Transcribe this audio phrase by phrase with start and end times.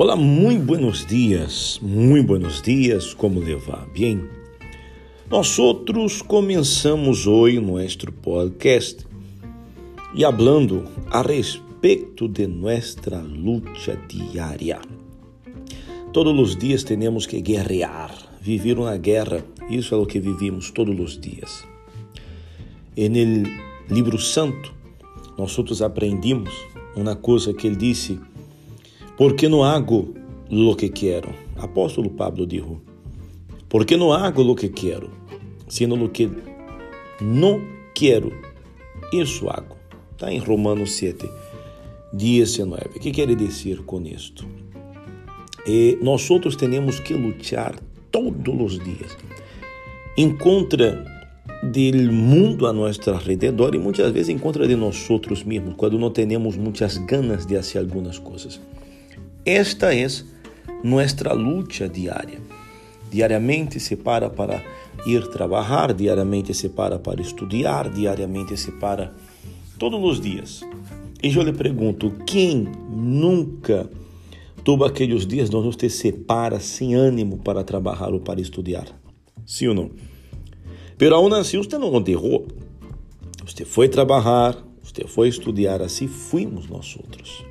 [0.00, 3.84] Olá, muito buenos dias, muito buenos dias, como levar?
[3.88, 4.28] Bem?
[5.28, 9.04] Nós outros começamos hoje nosso podcast
[10.14, 14.80] e hablando a respeito de nossa luta diária.
[16.12, 20.96] Todos os dias temos que guerrear, viver uma guerra, isso é o que vivimos todos
[20.96, 21.66] os dias.
[22.96, 24.72] No livro santo,
[25.36, 26.54] nós outros aprendimos
[26.94, 28.20] uma coisa que ele disse
[29.18, 30.14] porque não hago
[30.48, 31.34] lo que quero.
[31.56, 32.80] Apóstolo Pablo dijo,
[33.68, 35.10] porque não hago lo que quero,
[35.66, 36.30] sino lo que
[37.20, 37.60] não
[37.92, 38.32] quero,
[39.12, 39.76] isso hago.
[40.12, 41.28] Está em Romanos 7,
[42.12, 42.82] 19.
[42.96, 44.46] O que quer dizer com isto?
[45.66, 47.74] E nós outros temos que lutar
[48.12, 49.16] todos os dias
[50.16, 51.04] em contra
[51.62, 55.98] do mundo a nosso redor e muitas vezes em contra de nós outros mesmos, quando
[55.98, 58.60] não temos muitas ganas de fazer algumas coisas.
[59.50, 60.06] Esta é
[60.84, 62.38] nossa luta diária.
[63.10, 64.62] Diariamente se para para
[65.06, 69.14] ir trabalhar, diariamente se para para estudar, diariamente se para
[69.78, 70.60] todos os dias.
[71.22, 73.88] E eu lhe pergunto, quem nunca
[74.62, 78.84] teve aqueles dias onde você se para sem ânimo para trabalhar ou para estudar?
[79.46, 79.90] Sim ou não?
[80.98, 82.46] Pero aún assim, você não errou.
[83.46, 87.48] Você foi trabalhar, você foi estudar, assim fuimos nós outros.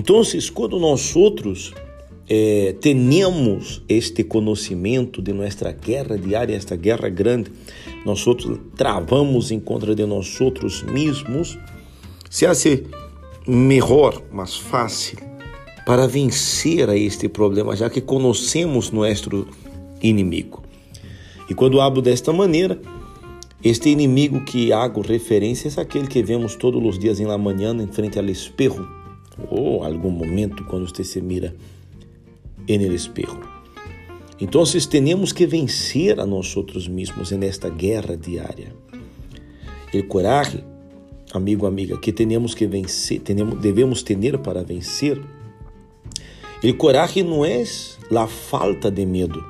[0.00, 0.22] Então,
[0.54, 1.74] quando nós outros
[2.26, 2.74] eh,
[3.86, 7.52] este conhecimento de nossa guerra diária, esta guerra grande,
[8.06, 11.58] nós outros travamos em contra de nós outros mesmos,
[12.30, 12.86] se hace
[13.46, 15.18] melhor, mais fácil
[15.84, 19.46] para vencer a este problema, já que conhecemos nosso
[20.00, 20.62] inimigo.
[21.46, 22.80] E quando hablo desta maneira,
[23.62, 27.76] este inimigo que hago referência é aquele que vemos todos os dias em la manhã
[27.78, 28.99] em frente ao espejo
[29.48, 31.54] ou algum momento quando você se mira
[32.66, 33.40] en el espejo.
[34.40, 36.54] Então, temos que vencer a nós
[36.88, 38.72] mesmos nesta guerra diária.
[39.92, 40.64] O coragem,
[41.32, 45.20] amigo, amiga, que temos que vencer, tenemos, devemos ter para vencer.
[46.64, 49.44] O coragem não é a falta de medo,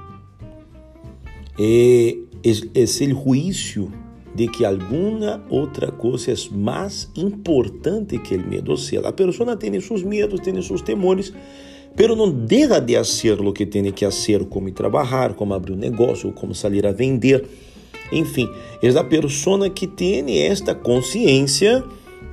[1.59, 2.50] é, é,
[2.81, 3.92] é o juízo
[4.34, 8.70] de que alguma outra coisa é mais importante que o medo.
[8.72, 11.32] Ou seja, a pessoa tem seus medos, tem seus temores,
[11.96, 15.76] pero não deixa de fazer o que tem que fazer, como trabalhar, como abrir um
[15.76, 17.44] negócio, como sair a vender.
[18.12, 18.48] Enfim,
[18.82, 21.84] é a pessoa que tem esta consciência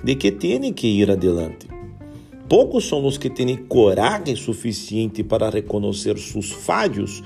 [0.03, 1.67] de que tem que ir adelante.
[2.47, 7.21] Poucos são os que têm coragem suficiente para reconhecer seus falhos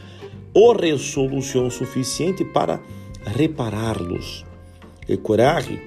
[0.53, 2.81] ou resolução suficiente para
[3.25, 4.50] repará-los.
[5.23, 5.79] Coragem,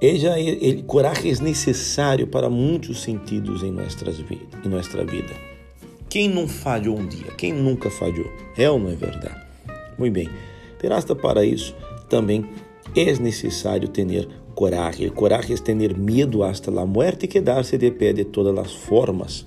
[0.00, 5.34] ella, el coragem é necessário para muitos sentidos em, nossas vidas, em nossa vida.
[6.08, 7.30] Quem não falhou um dia?
[7.36, 8.26] Quem nunca falhou?
[8.56, 9.40] É ou não é verdade?
[9.98, 10.28] Muito bem.
[10.78, 11.76] Pero hasta para isso
[12.08, 12.46] também
[12.96, 15.08] é necessário ter coragem.
[15.10, 19.46] Coragem é ter medo hasta a morte e quedar-se de pé de todas as formas.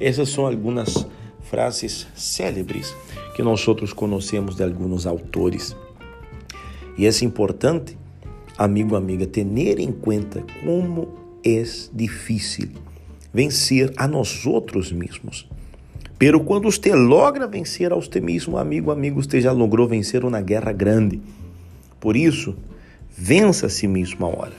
[0.00, 1.06] Essas são algumas
[1.42, 2.94] frases célebres
[3.34, 5.76] que nós outros conhecemos de alguns autores.
[6.96, 7.98] E é importante
[8.58, 9.46] amigo, amiga, ter
[9.78, 11.08] em conta como
[11.44, 11.62] é
[11.94, 12.68] difícil
[13.32, 15.48] vencer a nós outros mesmos.
[16.18, 20.40] Pero quando você logra vencer a você mesmo, amigo, amigo, você já logrou vencer uma
[20.40, 21.20] guerra grande.
[22.00, 22.56] Por isso,
[23.16, 24.54] vença a si mesmo a hora.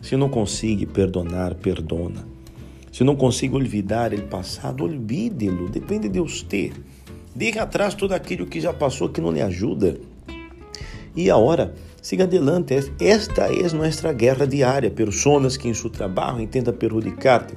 [0.00, 2.24] Se não consegue perdonar, perdona.
[2.92, 5.68] Se não consegue olvidar o passado, olvide-lo.
[5.68, 6.70] Depende de você.
[7.34, 9.98] Deixe atrás tudo aquilo que já passou que não lhe ajuda.
[11.16, 12.74] E a hora siga adelante.
[13.00, 14.90] Esta é nossa guerra diária.
[14.90, 17.54] Pessoas que em seu trabalho intentam perjudicar-te.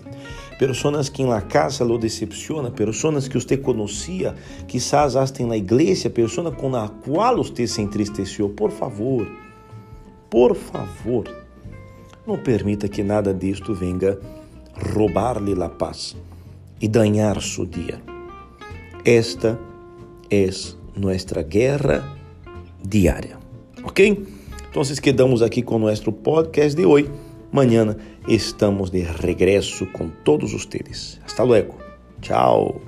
[0.59, 4.33] Pessoas que em la casa lo decepciona, pessoas que você conhecia,
[4.67, 8.49] quizás hasta na igreja, pessoas com a qual você se entristeceu.
[8.49, 9.27] Por favor,
[10.29, 11.25] por favor,
[12.25, 14.17] não permita que nada disto venha
[14.93, 16.15] roubar-lhe a paz
[16.81, 18.01] e danhar seu dia.
[19.05, 19.59] Esta
[20.29, 20.49] é
[20.95, 22.17] nossa guerra
[22.83, 23.36] diária.
[23.87, 24.21] Ok?
[24.69, 27.09] Então, quedamos aqui com nosso podcast de hoje.
[27.49, 27.97] Mañana
[28.27, 31.21] estamos de regresso com todos vocês.
[31.25, 31.75] Hasta luego.
[32.19, 32.81] Tchau.